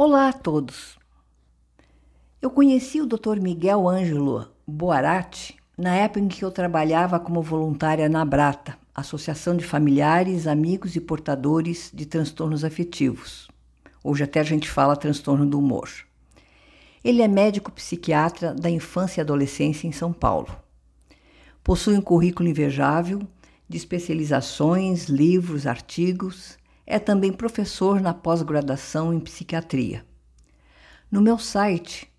[0.00, 0.96] Olá a todos.
[2.40, 3.40] Eu conheci o Dr.
[3.42, 9.64] Miguel Ângelo Boarati na época em que eu trabalhava como voluntária na Brata, Associação de
[9.64, 13.48] Familiares, Amigos e Portadores de Transtornos Afetivos.
[14.04, 15.90] Hoje até a gente fala transtorno do humor.
[17.02, 20.56] Ele é médico psiquiatra da infância e adolescência em São Paulo.
[21.64, 23.20] Possui um currículo invejável
[23.68, 26.56] de especializações, livros, artigos
[26.90, 30.06] é também professor na pós-graduação em psiquiatria.
[31.10, 32.10] No meu site,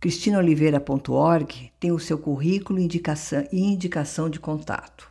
[0.00, 5.08] cristinoliveira.org, tem o seu currículo indicação, e indicação de contato.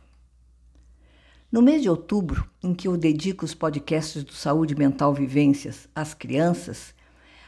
[1.50, 6.12] No mês de outubro, em que eu dedico os podcasts do Saúde Mental Vivências às
[6.12, 6.94] crianças,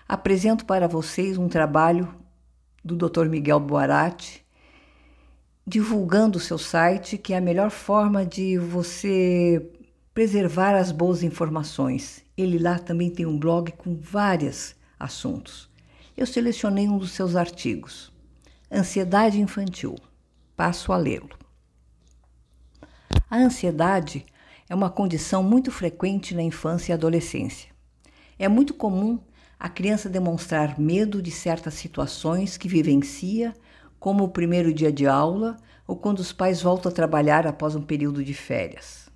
[0.09, 2.09] apresento para vocês um trabalho
[2.83, 3.27] do Dr.
[3.27, 4.43] Miguel Boarati,
[5.67, 9.71] divulgando o seu site, que é a melhor forma de você
[10.19, 12.25] preservar as boas informações.
[12.37, 15.71] Ele lá também tem um blog com vários assuntos.
[16.17, 18.13] Eu selecionei um dos seus artigos.
[18.69, 19.95] Ansiedade infantil.
[20.57, 21.31] Passo a lê-lo.
[23.31, 24.27] A ansiedade
[24.69, 27.71] é uma condição muito frequente na infância e adolescência.
[28.41, 29.21] É muito comum
[29.57, 33.55] a criança demonstrar medo de certas situações que vivencia,
[34.01, 35.57] como o primeiro dia de aula
[35.87, 39.08] ou quando os pais voltam a trabalhar após um período de férias.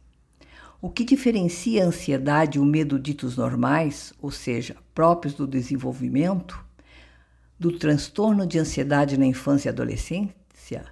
[0.85, 6.59] O que diferencia a ansiedade e o medo ditos normais, ou seja, próprios do desenvolvimento,
[7.57, 10.85] do transtorno de ansiedade na infância e adolescência,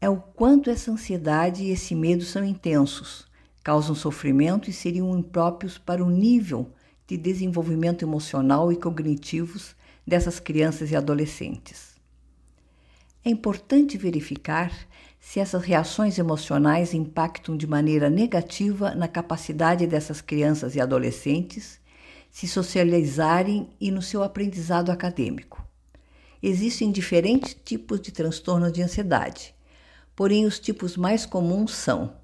[0.00, 3.26] é o quanto essa ansiedade e esse medo são intensos,
[3.62, 6.72] causam sofrimento e seriam impróprios para o nível
[7.06, 11.90] de desenvolvimento emocional e cognitivos dessas crianças e adolescentes.
[13.22, 14.72] É importante verificar
[15.20, 21.78] se essas reações emocionais impactam de maneira negativa na capacidade dessas crianças e adolescentes
[22.30, 25.64] se socializarem e no seu aprendizado acadêmico.
[26.42, 29.54] Existem diferentes tipos de transtorno de ansiedade,
[30.16, 32.14] porém os tipos mais comuns são,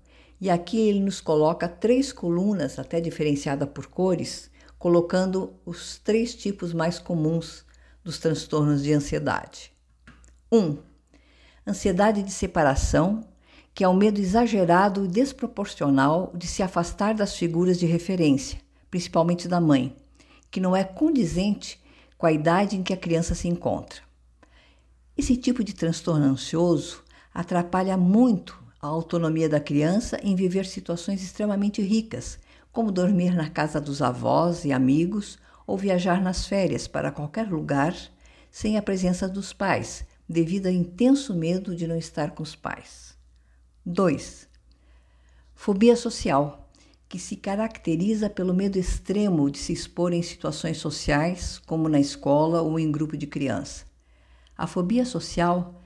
[0.40, 6.72] e aqui ele nos coloca três colunas, até diferenciada por cores, colocando os três tipos
[6.72, 7.64] mais comuns
[8.02, 9.72] dos transtornos de ansiedade.
[10.50, 10.58] 1.
[10.58, 10.78] Um,
[11.66, 13.24] ansiedade de separação,
[13.74, 18.58] que é o medo exagerado e desproporcional de se afastar das figuras de referência,
[18.90, 19.94] principalmente da mãe,
[20.50, 21.78] que não é condizente
[22.16, 24.00] com a idade em que a criança se encontra.
[25.16, 27.02] Esse tipo de transtorno ansioso
[27.34, 32.38] atrapalha muito a autonomia da criança em viver situações extremamente ricas,
[32.70, 37.94] como dormir na casa dos avós e amigos ou viajar nas férias para qualquer lugar
[38.50, 43.16] sem a presença dos pais, devido a intenso medo de não estar com os pais.
[43.84, 44.48] 2.
[45.54, 46.68] Fobia social,
[47.08, 52.60] que se caracteriza pelo medo extremo de se expor em situações sociais, como na escola
[52.62, 53.84] ou em grupo de criança.
[54.58, 55.80] A fobia social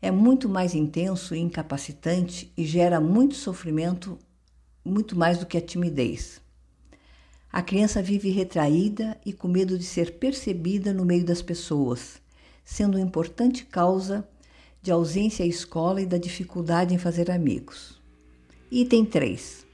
[0.00, 4.18] é muito mais intenso e incapacitante e gera muito sofrimento,
[4.84, 6.40] muito mais do que a timidez.
[7.52, 12.20] A criança vive retraída e com medo de ser percebida no meio das pessoas
[12.70, 14.24] sendo importante causa
[14.80, 18.00] de ausência à escola e da dificuldade em fazer amigos.
[18.70, 19.66] Item 3.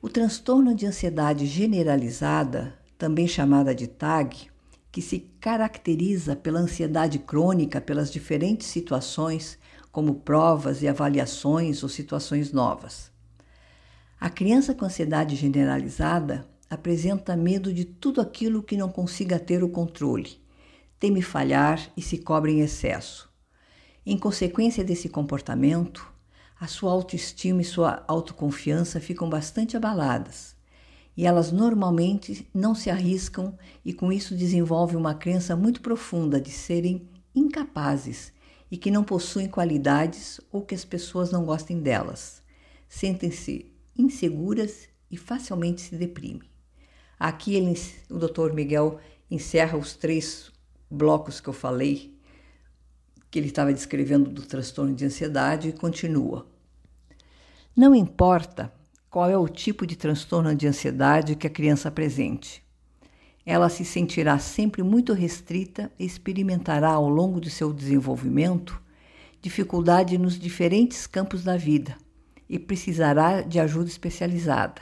[0.00, 4.48] O transtorno de ansiedade generalizada, também chamada de TAG,
[4.90, 9.58] que se caracteriza pela ansiedade crônica pelas diferentes situações,
[9.92, 13.12] como provas e avaliações ou situações novas.
[14.18, 19.68] A criança com ansiedade generalizada apresenta medo de tudo aquilo que não consiga ter o
[19.68, 20.47] controle
[20.98, 23.30] teme falhar e se cobre em excesso.
[24.04, 26.06] Em consequência desse comportamento,
[26.58, 30.56] a sua autoestima e sua autoconfiança ficam bastante abaladas
[31.18, 36.52] e elas normalmente não se arriscam e com isso desenvolvem uma crença muito profunda de
[36.52, 38.32] serem incapazes
[38.70, 42.40] e que não possuem qualidades ou que as pessoas não gostem delas.
[42.88, 43.66] Sentem-se
[43.96, 46.48] inseguras e facilmente se deprimem.
[47.18, 47.76] Aqui ele,
[48.08, 48.52] o Dr.
[48.52, 50.52] Miguel encerra os três
[50.90, 52.16] blocos que eu falei,
[53.30, 56.46] que ele estava descrevendo do transtorno de ansiedade, e continua.
[57.76, 58.72] Não importa
[59.10, 62.62] qual é o tipo de transtorno de ansiedade que a criança apresente.
[63.44, 68.80] Ela se sentirá sempre muito restrita e experimentará ao longo de seu desenvolvimento
[69.40, 71.96] dificuldade nos diferentes campos da vida
[72.48, 74.80] e precisará de ajuda especializada,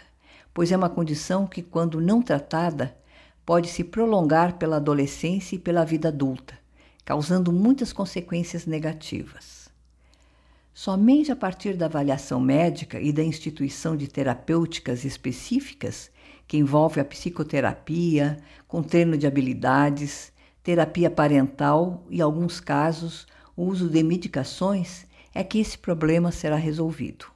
[0.55, 2.97] pois é uma condição que, quando não tratada,
[3.47, 6.59] pode se prolongar pela adolescência e pela vida adulta,
[7.05, 9.69] causando muitas consequências negativas.
[10.75, 16.11] Somente a partir da avaliação médica e da instituição de terapêuticas específicas
[16.49, 20.33] que envolve a psicoterapia, com treino de habilidades,
[20.63, 23.27] terapia parental e, em alguns casos,
[23.57, 27.27] o uso de medicações, é que esse problema será resolvido.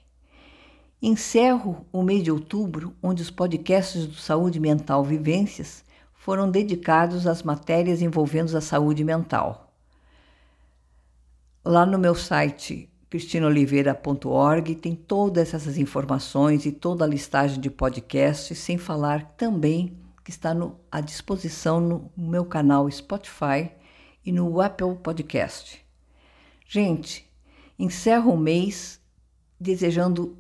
[1.03, 5.85] Encerro o mês de outubro, onde os podcasts do Saúde Mental Vivências
[6.15, 9.66] foram dedicados às matérias envolvendo a saúde mental.
[11.67, 18.57] Lá no meu site cristinoliveira.org tem todas essas informações e toda a listagem de podcasts,
[18.57, 23.73] sem falar também que está no, à disposição no meu canal Spotify
[24.25, 25.85] e no Apple Podcast.
[26.69, 27.29] Gente,
[27.77, 29.01] encerro o mês
[29.59, 30.39] desejando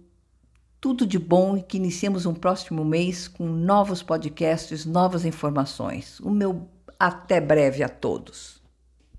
[0.81, 6.20] tudo de bom e que iniciemos um próximo mês com novos podcasts, novas informações.
[6.20, 6.69] O meu
[7.00, 8.64] até breve a todos.